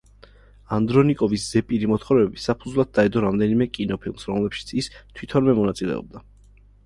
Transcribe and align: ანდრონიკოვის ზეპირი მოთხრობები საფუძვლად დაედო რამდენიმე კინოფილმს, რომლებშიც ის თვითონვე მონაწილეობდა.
ანდრონიკოვის 0.77 1.43
ზეპირი 1.55 1.89
მოთხრობები 1.91 2.41
საფუძვლად 2.45 2.89
დაედო 2.99 3.23
რამდენიმე 3.27 3.67
კინოფილმს, 3.75 4.27
რომლებშიც 4.33 4.75
ის 4.83 4.91
თვითონვე 5.19 5.57
მონაწილეობდა. 5.61 6.25